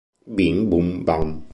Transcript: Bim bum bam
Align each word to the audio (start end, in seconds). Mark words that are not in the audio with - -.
Bim 0.39 0.65
bum 0.73 0.91
bam 1.11 1.41